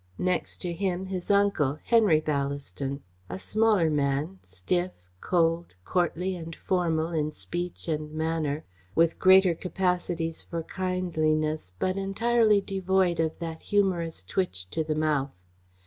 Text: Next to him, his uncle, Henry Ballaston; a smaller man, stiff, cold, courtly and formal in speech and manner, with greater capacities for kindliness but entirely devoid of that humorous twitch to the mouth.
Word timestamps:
Next 0.17 0.57
to 0.63 0.73
him, 0.73 1.05
his 1.05 1.29
uncle, 1.29 1.77
Henry 1.83 2.19
Ballaston; 2.21 3.01
a 3.29 3.37
smaller 3.37 3.87
man, 3.91 4.39
stiff, 4.41 4.91
cold, 5.19 5.75
courtly 5.85 6.35
and 6.35 6.55
formal 6.55 7.11
in 7.11 7.31
speech 7.31 7.87
and 7.87 8.11
manner, 8.11 8.63
with 8.95 9.19
greater 9.19 9.53
capacities 9.53 10.43
for 10.43 10.63
kindliness 10.63 11.73
but 11.77 11.97
entirely 11.97 12.59
devoid 12.61 13.19
of 13.19 13.37
that 13.37 13.61
humorous 13.61 14.23
twitch 14.23 14.67
to 14.71 14.83
the 14.83 14.95
mouth. 14.95 15.35